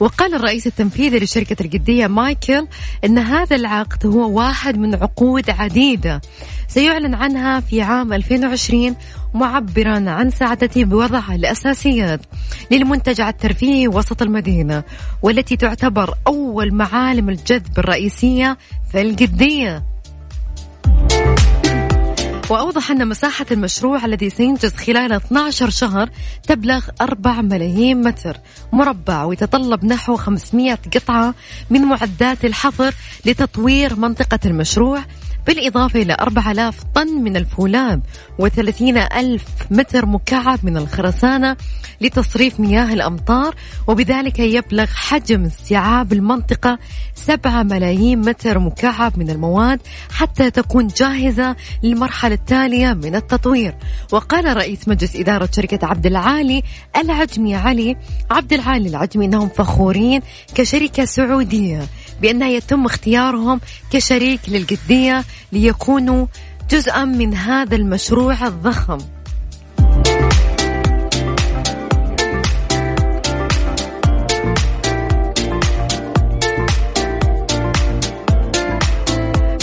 وقال 0.00 0.34
الرئيس 0.34 0.66
التنفيذي 0.66 1.18
لشركة 1.18 1.56
القدية 1.66 2.06
مايكل 2.06 2.66
أن 3.04 3.18
هذا 3.18 3.56
العقد 3.56 4.06
هو 4.06 4.30
واحد 4.38 4.78
من 4.78 4.94
عقود 4.94 5.50
عديدة 5.50 6.20
سيعلن 6.68 7.14
عنها 7.14 7.60
في 7.60 7.82
عام 7.82 8.12
2020 8.12 8.96
معبرا 9.34 10.10
عن 10.10 10.30
سعادته 10.30 10.84
بوضع 10.84 11.34
الأساسيات 11.34 12.20
للمنتجع 12.70 13.28
الترفيهي 13.28 13.88
وسط 13.88 14.22
المدينة 14.22 14.82
والتي 15.22 15.56
تعتبر 15.56 16.14
أول 16.26 16.74
معالم 16.74 17.28
الجذب 17.28 17.78
الرئيسية 17.78 18.58
في 18.92 19.02
القدية 19.02 19.84
وأوضح 22.50 22.90
أن 22.90 23.08
مساحة 23.08 23.46
المشروع 23.50 24.04
الذي 24.04 24.30
سينجز 24.30 24.74
خلال 24.74 25.12
12 25.12 25.70
شهر 25.70 26.10
تبلغ 26.42 26.84
4 27.00 27.40
ملايين 27.40 28.02
متر 28.02 28.36
مربع 28.72 29.24
ويتطلب 29.24 29.84
نحو 29.84 30.16
500 30.16 30.78
قطعة 30.94 31.34
من 31.70 31.80
معدات 31.80 32.44
الحظر 32.44 32.94
لتطوير 33.24 33.96
منطقة 33.96 34.38
المشروع 34.46 35.00
بالإضافة 35.46 36.02
إلى 36.02 36.16
4000 36.20 36.84
طن 36.94 37.08
من 37.08 37.36
الفولاذ 37.36 37.98
و30 38.42 39.16
ألف 39.16 39.44
متر 39.70 40.06
مكعب 40.06 40.58
من 40.62 40.76
الخرسانة 40.76 41.56
لتصريف 42.00 42.60
مياه 42.60 42.92
الأمطار 42.92 43.54
وبذلك 43.86 44.38
يبلغ 44.38 44.86
حجم 44.86 45.44
استيعاب 45.44 46.12
المنطقة 46.12 46.78
7 47.14 47.62
ملايين 47.62 48.20
متر 48.20 48.58
مكعب 48.58 49.18
من 49.18 49.30
المواد 49.30 49.80
حتى 50.10 50.50
تكون 50.50 50.86
جاهزة 50.86 51.56
للمرحلة 51.82 52.34
التالية 52.34 52.92
من 52.92 53.14
التطوير. 53.14 53.74
وقال 54.12 54.56
رئيس 54.56 54.88
مجلس 54.88 55.16
إدارة 55.16 55.48
شركة 55.56 55.86
عبد 55.86 56.06
العالي 56.06 56.62
العجمي 56.96 57.54
علي 57.54 57.96
عبد 58.30 58.52
العالي 58.52 58.88
العجمي 58.88 59.24
أنهم 59.24 59.48
فخورين 59.48 60.20
كشركة 60.54 61.04
سعودية 61.04 61.82
بأنها 62.22 62.48
يتم 62.48 62.86
اختيارهم 62.86 63.60
كشريك 63.90 64.40
للقدية 64.48 65.24
ليكونوا 65.52 66.26
جزءا 66.70 67.04
من 67.04 67.34
هذا 67.34 67.76
المشروع 67.76 68.46
الضخم. 68.46 68.98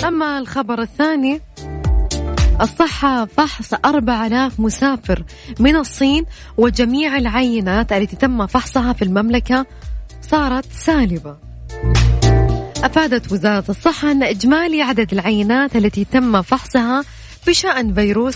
أما 0.06 0.40
الخبر 0.40 0.82
الثاني 0.82 1.42
الصحة 2.62 3.26
فحص 3.26 3.74
4000 3.86 4.60
مسافر 4.60 5.24
من 5.60 5.76
الصين 5.76 6.26
وجميع 6.58 7.18
العينات 7.18 7.92
التي 7.94 8.16
تم 8.16 8.48
فحصها 8.48 8.94
في 8.94 9.02
المملكة 9.02 9.66
صارت 10.22 10.66
سالبة. 10.72 11.38
أفادت 12.86 13.32
وزارة 13.32 13.66
الصحة 13.70 14.12
أن 14.12 14.24
إجمالي 14.24 14.82
عدد 14.82 15.14
العينات 15.14 15.76
التي 15.76 16.06
تم 16.06 16.42
فحصها 16.42 17.04
بشأن 17.48 17.94
فيروس 17.94 18.36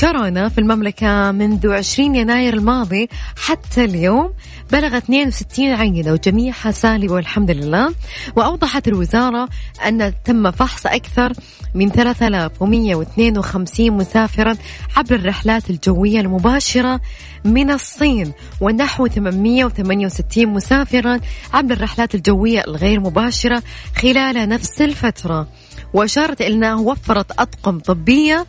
كورونا 0.00 0.48
في 0.48 0.58
المملكة 0.58 1.32
منذ 1.32 1.72
20 1.72 2.16
يناير 2.16 2.54
الماضي 2.54 3.08
حتى 3.36 3.84
اليوم 3.84 4.32
بلغ 4.72 4.96
62 4.96 5.72
عينة 5.72 6.12
وجميعها 6.12 6.70
سالبة 6.70 7.14
والحمد 7.14 7.50
لله. 7.50 7.94
وأوضحت 8.36 8.88
الوزارة 8.88 9.48
أن 9.86 10.12
تم 10.24 10.50
فحص 10.50 10.86
أكثر 10.86 11.32
من 11.74 11.90
3152 11.90 13.90
مسافرا 13.90 14.56
عبر 14.96 15.14
الرحلات 15.14 15.70
الجوية 15.70 16.20
المباشرة 16.20 17.00
من 17.44 17.70
الصين 17.70 18.32
ونحو 18.60 19.06
868 19.06 20.46
مسافرا 20.46 21.20
عبر 21.52 21.74
الرحلات 21.74 22.14
الجوية 22.14 22.64
الغير 22.68 23.00
مباشرة 23.00 23.62
خلال 23.96 24.48
نفس 24.48 24.82
الفترة. 24.82 25.48
وأشارت 25.92 26.40
إلى 26.40 26.54
أنها 26.54 26.74
وفرت 26.74 27.32
أطقم 27.32 27.78
طبية 27.78 28.46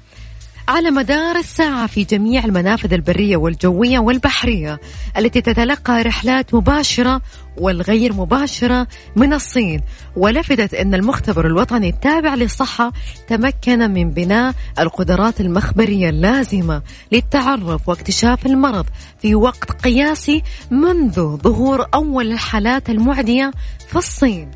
على 0.68 0.92
مدار 0.92 1.36
الساعة 1.36 1.88
في 1.88 2.04
جميع 2.04 2.46
المنافذ 2.46 2.94
البرية 2.94 3.38
والجوية 3.38 4.00
والبحرية 4.00 4.80
التي 5.18 5.42
تتلقى 5.42 6.02
رحلات 6.02 6.54
مباشرة 6.54 7.22
والغير 7.58 8.14
مباشرة 8.14 8.88
من 9.16 9.34
الصين. 9.34 9.82
ولفتت 10.16 10.74
أن 10.74 10.94
المختبر 10.94 11.48
الوطني 11.48 11.90
التابع 11.90 12.36
للصحة 12.36 12.92
تمكن 13.28 13.92
من 13.92 14.10
بناء 14.10 14.54
القدرات 14.80 15.42
المخبرية 15.42 16.10
اللازمة 16.10 16.82
للتعرف 17.12 17.90
واكتشاف 17.90 18.46
المرض 18.46 18.86
في 19.22 19.36
وقت 19.36 19.72
قياسي 19.72 20.44
منذ 20.72 21.38
ظهور 21.38 21.86
أول 21.94 22.32
الحالات 22.32 22.90
المعدية 22.90 23.52
في 23.88 23.96
الصين. 23.96 24.52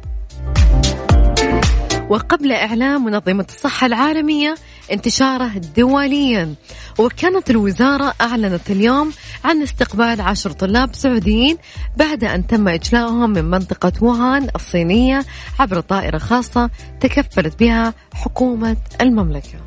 وقبل 2.10 2.52
إعلان 2.52 3.02
منظمة 3.02 3.46
الصحة 3.50 3.88
العالمية 3.88 4.56
انتشاره 4.92 5.52
دوليا 5.78 6.56
وكانت 7.00 7.50
الوزارة 7.50 8.14
أعلنت 8.22 8.72
اليوم 8.72 9.12
عن 9.44 9.62
استقبال 9.62 10.22
عشر 10.22 10.52
طلاب 10.52 10.96
سعوديين 10.96 11.58
بعد 11.98 12.24
أن 12.24 12.48
تم 12.48 12.68
إجلائهم 12.68 13.30
من 13.30 13.46
منطقة 13.46 13.92
ووهان 14.02 14.48
الصينية 14.56 15.26
عبر 15.60 15.80
طائرة 15.80 16.18
خاصة 16.18 16.70
تكفلت 17.00 17.60
بها 17.60 17.94
حكومة 18.14 18.78
المملكة. 19.02 19.65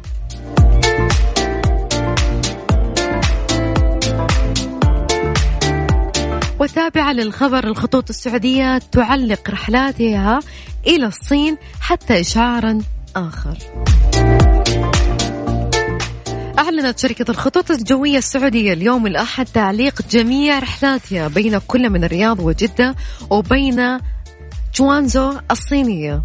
وتابعة 6.60 7.12
للخبر 7.12 7.66
الخطوط 7.66 8.08
السعودية 8.10 8.78
تعلق 8.78 9.50
رحلاتها 9.50 10.40
إلى 10.86 11.06
الصين 11.06 11.56
حتى 11.80 12.20
إشعارا 12.20 12.78
آخر. 13.16 13.58
أعلنت 16.58 16.98
شركة 16.98 17.30
الخطوط 17.30 17.70
الجوية 17.70 18.18
السعودية 18.18 18.72
اليوم 18.72 19.06
الأحد 19.06 19.46
تعليق 19.46 20.02
جميع 20.10 20.58
رحلاتها 20.58 21.28
بين 21.28 21.58
كل 21.58 21.90
من 21.90 22.04
الرياض 22.04 22.40
وجدة 22.40 22.94
وبين 23.30 23.98
جوانزو 24.74 25.34
الصينية 25.50 26.22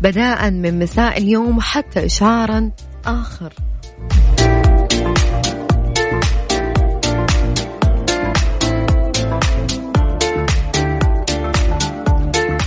بداء 0.00 0.50
من 0.50 0.78
مساء 0.78 1.18
اليوم 1.18 1.60
حتى 1.60 2.06
إشعارا 2.06 2.70
آخر. 3.06 3.52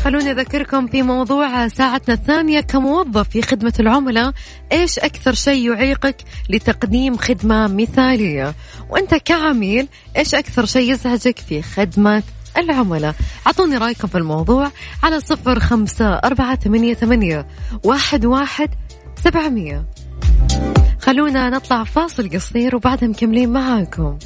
خلوني 0.03 0.31
أذكركم 0.31 0.87
في 0.87 1.01
موضوع 1.01 1.67
ساعتنا 1.67 2.13
الثانية 2.13 2.59
كموظف 2.59 3.29
في 3.29 3.41
خدمة 3.41 3.73
العملاء 3.79 4.33
إيش 4.71 4.99
أكثر 4.99 5.33
شيء 5.33 5.71
يعيقك 5.71 6.15
لتقديم 6.49 7.17
خدمة 7.17 7.67
مثالية؟ 7.67 8.53
وأنت 8.89 9.15
كعميل 9.15 9.87
إيش 10.17 10.35
أكثر 10.35 10.65
شيء 10.65 10.91
يزعجك 10.91 11.39
في 11.39 11.61
خدمة 11.61 12.23
العملاء؟ 12.57 13.15
أعطوني 13.47 13.77
رأيكم 13.77 14.07
في 14.07 14.17
الموضوع 14.17 14.71
على 15.03 15.19
صفر 15.19 15.59
خمسة 15.59 16.05
أربعة 16.05 16.55
ثمانية, 16.55 16.93
ثمانية 16.93 17.47
واحد, 17.83 18.25
واحد 18.25 18.69
سبعمية. 19.23 19.85
خلونا 20.99 21.49
نطلع 21.49 21.83
فاصل 21.83 22.29
قصير 22.29 22.75
وبعدها 22.75 23.09
مكملين 23.09 23.49
معاكم. 23.49 24.17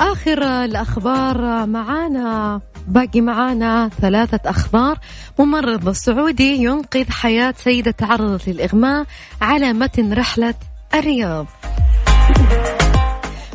آخر 0.00 0.42
الأخبار 0.64 1.66
معانا. 1.66 2.60
باقي 2.88 3.20
معانا 3.20 3.90
ثلاثة 4.00 4.50
أخبار. 4.50 4.98
ممرض 5.38 5.92
سعودي 5.92 6.56
ينقذ 6.56 7.10
حياة 7.10 7.54
سيدة 7.56 7.90
تعرضت 7.90 8.48
للإغماء 8.48 9.06
على 9.40 9.72
متن 9.72 10.12
رحلة 10.12 10.54
الرياض. 10.94 11.46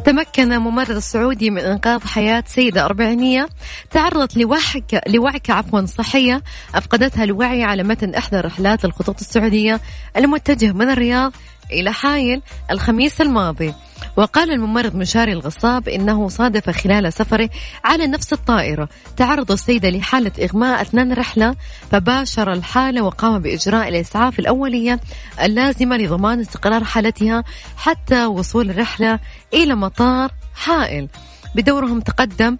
تمكن 0.05 0.57
ممرض 0.57 0.97
سعودي 0.97 1.49
من 1.49 1.61
إنقاذ 1.61 2.07
حياة 2.07 2.43
سيدة 2.47 2.85
أربعينية. 2.85 3.49
تعرضت 3.91 4.37
لوعكة 4.37 5.01
لوعكة 5.07 5.53
عفوا 5.53 5.85
صحية 5.85 6.43
أفقدتها 6.75 7.23
الوعي 7.23 7.63
على 7.63 7.83
متن 7.83 8.15
إحدى 8.15 8.37
رحلات 8.37 8.85
الخطوط 8.85 9.19
السعودية 9.19 9.81
المتجه 10.17 10.71
من 10.71 10.89
الرياض 10.89 11.33
إلى 11.71 11.93
حايل 11.93 12.41
الخميس 12.71 13.21
الماضي. 13.21 13.73
وقال 14.17 14.51
الممرض 14.51 14.95
مشاري 14.95 15.33
الغصاب 15.33 15.89
إنه 15.89 16.29
صادف 16.29 16.69
خلال 16.69 17.13
سفره 17.13 17.49
على 17.83 18.07
نفس 18.07 18.33
الطائرة. 18.33 18.89
تعرض 19.17 19.51
السيدة 19.51 19.89
لحالة 19.89 20.31
إغماء 20.43 20.81
أثناء 20.81 21.05
الرحلة 21.05 21.55
فباشر 21.91 22.53
الحالة 22.53 23.01
وقام 23.01 23.39
بإجراء 23.39 23.87
الإسعاف 23.87 24.39
الأولية 24.39 24.99
اللازمة 25.43 25.97
لضمان 25.97 26.39
استقرار 26.39 26.83
حالتها 26.83 27.43
حتى 27.77 28.25
وصول 28.25 28.69
الرحلة 28.69 29.19
إلى 29.53 29.75
مطار 29.75 30.31
حائل. 30.55 31.07
بدورهم 31.55 31.99
تقدم 31.99 32.57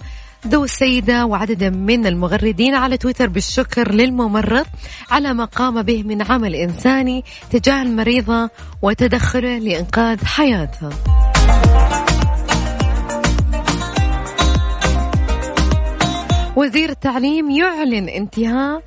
ذو 0.47 0.63
السيدة 0.63 1.25
وعدد 1.25 1.63
من 1.63 2.07
المغردين 2.07 2.75
على 2.75 2.97
تويتر 2.97 3.27
بالشكر 3.29 3.91
للممرض 3.91 4.65
على 5.11 5.33
ما 5.33 5.45
قام 5.45 5.81
به 5.81 6.03
من 6.03 6.21
عمل 6.21 6.55
إنساني 6.55 7.23
تجاه 7.51 7.81
المريضة 7.81 8.49
وتدخله 8.81 9.57
لإنقاذ 9.59 10.25
حياتها 10.25 10.89
وزير 16.55 16.89
التعليم 16.89 17.51
يعلن 17.51 18.09
انتهاء 18.09 18.83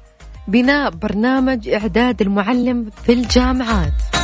بناء 0.49 0.91
برنامج 0.91 1.69
إعداد 1.69 2.23
المعلم 2.23 2.91
في 3.07 3.13
الجامعات. 3.13 4.18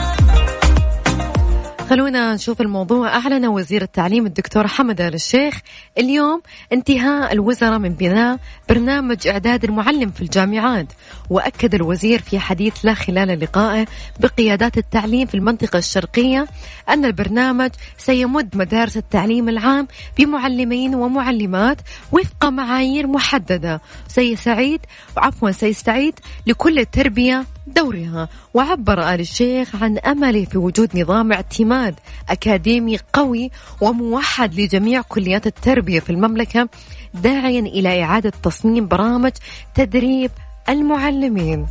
خلونا 1.90 2.34
نشوف 2.34 2.60
الموضوع. 2.60 3.16
أعلن 3.16 3.46
وزير 3.46 3.82
التعليم 3.82 4.26
الدكتور 4.26 4.66
حمد 4.66 5.00
الشيخ 5.00 5.60
اليوم 5.98 6.42
انتهاء 6.72 7.32
الوزراء 7.32 7.78
من 7.78 7.88
بناء 7.88 8.38
برنامج 8.68 9.28
إعداد 9.28 9.64
المعلم 9.64 10.10
في 10.10 10.20
الجامعات. 10.20 10.86
وأكد 11.30 11.74
الوزير 11.74 12.22
في 12.22 12.38
حديث 12.38 12.74
له 12.84 12.94
خلال 12.94 13.40
لقائه 13.40 13.86
بقيادات 14.20 14.78
التعليم 14.78 15.26
في 15.26 15.34
المنطقة 15.34 15.78
الشرقية 15.78 16.46
أن 16.88 17.04
البرنامج 17.04 17.70
سيمد 17.98 18.56
مدارس 18.56 18.96
التعليم 18.96 19.48
العام 19.48 19.88
بمعلمين 20.18 20.94
ومعلمات 20.94 21.80
وفق 22.12 22.44
معايير 22.44 23.06
محددة. 23.06 23.80
سيسعيد 24.08 24.80
عفوا 25.16 25.50
سيستعيد 25.50 26.14
لكل 26.46 26.78
التربية 26.78 27.44
دورها 27.66 28.28
وعبر 28.54 29.14
آل 29.14 29.20
الشيخ 29.20 29.82
عن 29.82 29.98
أمله 29.98 30.44
في 30.44 30.58
وجود 30.58 30.98
نظام 30.98 31.32
اعتماد 31.32 31.94
أكاديمي 32.28 32.98
قوي 33.12 33.50
وموحد 33.80 34.54
لجميع 34.54 35.02
كليات 35.02 35.46
التربية 35.46 36.00
في 36.00 36.10
المملكة 36.10 36.68
داعيا 37.14 37.60
إلى 37.60 38.02
إعادة 38.02 38.32
تصميم 38.42 38.88
برامج 38.88 39.32
تدريب 39.74 40.30
المعلمين. 40.68 41.66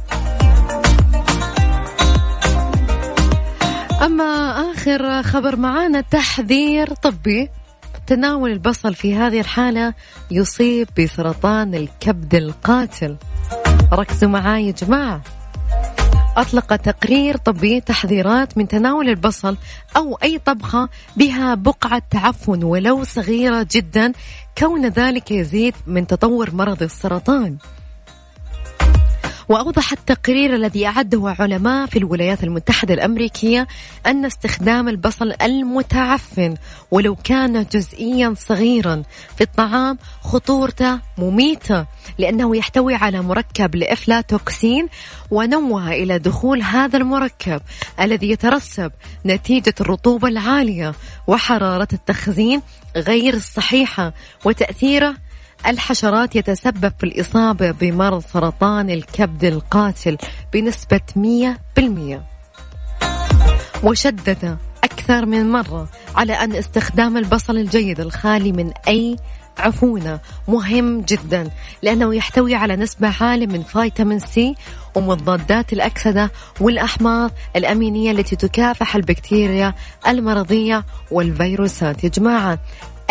أما 4.01 4.23
آخر 4.71 5.23
خبر 5.23 5.55
معانا 5.55 6.01
تحذير 6.01 6.93
طبي. 6.93 7.49
تناول 8.07 8.51
البصل 8.51 8.95
في 8.95 9.15
هذه 9.15 9.39
الحالة 9.39 9.93
يصيب 10.31 10.87
بسرطان 10.99 11.75
الكبد 11.75 12.35
القاتل. 12.35 13.15
ركزوا 13.93 14.29
معاي 14.29 14.67
يا 14.67 14.71
جماعة. 14.71 15.21
أطلق 16.37 16.75
تقرير 16.75 17.37
طبي 17.37 17.81
تحذيرات 17.81 18.57
من 18.57 18.67
تناول 18.67 19.09
البصل 19.09 19.57
أو 19.97 20.15
أي 20.23 20.39
طبخة 20.39 20.89
بها 21.17 21.55
بقعة 21.55 22.01
تعفن 22.11 22.63
ولو 22.63 23.03
صغيرة 23.03 23.67
جدا 23.71 24.13
كون 24.57 24.87
ذلك 24.87 25.31
يزيد 25.31 25.73
من 25.87 26.07
تطور 26.07 26.55
مرض 26.55 26.83
السرطان. 26.83 27.57
وأوضح 29.53 29.91
التقرير 29.91 30.55
الذي 30.55 30.87
أعده 30.87 31.35
علماء 31.39 31.85
في 31.85 31.99
الولايات 31.99 32.43
المتحدة 32.43 32.93
الأمريكية 32.93 33.67
أن 34.05 34.25
استخدام 34.25 34.89
البصل 34.89 35.33
المتعفن 35.41 36.55
ولو 36.91 37.15
كان 37.15 37.65
جزئيا 37.71 38.33
صغيرا 38.37 39.03
في 39.37 39.43
الطعام 39.43 39.97
خطورته 40.21 40.99
مميتة 41.17 41.85
لأنه 42.17 42.55
يحتوي 42.55 42.95
على 42.95 43.21
مركب 43.21 43.75
لإفلاتوكسين 43.75 44.87
ونوه 45.31 45.91
إلى 45.91 46.19
دخول 46.19 46.61
هذا 46.61 46.97
المركب 46.97 47.61
الذي 47.99 48.29
يترسب 48.29 48.91
نتيجة 49.25 49.73
الرطوبة 49.81 50.27
العالية 50.27 50.93
وحرارة 51.27 51.87
التخزين 51.93 52.61
غير 52.95 53.33
الصحيحة 53.33 54.13
وتأثيره 54.45 55.15
الحشرات 55.67 56.35
يتسبب 56.35 56.93
في 56.99 57.03
الإصابة 57.03 57.71
بمرض 57.71 58.23
سرطان 58.33 58.89
الكبد 58.89 59.43
القاتل 59.43 60.17
بنسبة 60.53 61.01
100% 61.79 62.19
وشدد 63.83 64.57
أكثر 64.83 65.25
من 65.25 65.51
مرة 65.51 65.89
على 66.15 66.33
أن 66.33 66.55
استخدام 66.55 67.17
البصل 67.17 67.57
الجيد 67.57 67.99
الخالي 67.99 68.51
من 68.51 68.71
أي 68.87 69.15
عفونة 69.57 70.19
مهم 70.47 71.01
جدا 71.01 71.49
لأنه 71.81 72.15
يحتوي 72.15 72.55
على 72.55 72.75
نسبة 72.75 73.13
عالية 73.21 73.47
من 73.47 73.63
فيتامين 73.63 74.19
سي 74.19 74.55
ومضادات 74.95 75.73
الأكسدة 75.73 76.31
والأحماض 76.59 77.31
الأمينية 77.55 78.11
التي 78.11 78.35
تكافح 78.35 78.95
البكتيريا 78.95 79.73
المرضية 80.07 80.85
والفيروسات. 81.11 82.03
يا 82.03 82.09
جماعة 82.09 82.59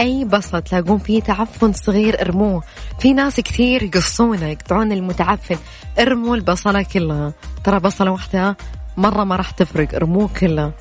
أي 0.03 0.25
بصل 0.25 0.62
تلاقون 0.62 0.99
فيه 0.99 1.23
تعفن 1.23 1.73
صغير 1.73 2.21
ارموه. 2.21 2.62
في 2.99 3.12
ناس 3.12 3.41
كثير 3.41 3.83
يقصونه 3.83 4.47
يقطعون 4.47 4.93
المتعفن. 4.93 5.57
ارموا 5.99 6.37
البصلة 6.37 6.83
كلها. 6.83 7.33
ترى 7.65 7.81
بصلة 7.81 8.11
واحدة 8.11 8.57
مرة 8.97 9.25
ما 9.25 9.37
راح 9.37 9.51
تفرق 9.51 9.95
ارموه 9.95 10.31
كله. 10.41 10.73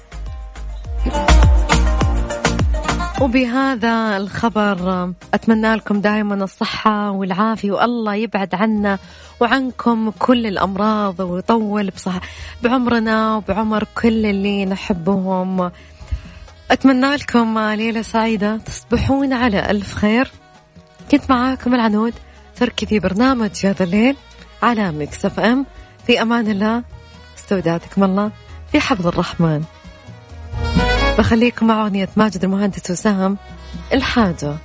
وبهذا 3.21 4.17
الخبر 4.17 5.11
أتمنى 5.33 5.75
لكم 5.75 6.01
دائما 6.01 6.35
الصحة 6.35 7.11
والعافية 7.11 7.71
والله 7.71 8.15
يبعد 8.15 8.55
عنا 8.55 8.99
وعنكم 9.39 10.11
كل 10.19 10.47
الأمراض 10.47 11.19
ويطول 11.19 11.89
بصح 11.89 12.19
بعمرنا 12.63 13.35
وبعمر 13.35 13.83
كل 14.01 14.25
اللي 14.25 14.65
نحبهم. 14.65 15.71
أتمنى 16.71 17.15
لكم 17.15 17.59
ليلة 17.59 18.01
سعيدة. 18.01 18.57
تصبحون 18.57 19.33
على 19.33 19.71
ألف 19.71 19.95
خير. 19.95 20.31
كنت 21.11 21.29
معاكم 21.29 21.75
العنود 21.75 22.13
تركي 22.55 22.85
في 22.85 22.99
برنامج 22.99 23.65
هذا 23.65 23.83
الليل 23.83 24.15
على 24.63 24.91
ميكس 24.91 25.25
إف 25.25 25.39
إم. 25.39 25.65
في 26.07 26.21
أمان 26.21 26.51
الله. 26.51 26.83
استودعتكم 27.37 28.03
الله 28.03 28.31
في 28.71 28.79
حفظ 28.79 29.07
الرحمن. 29.07 29.63
بخليكم 31.17 31.67
مع 31.67 31.81
أغنية 31.81 32.09
ماجد 32.15 32.43
المهندس 32.43 32.91
وسام 32.91 33.37
الحاجة. 33.93 34.55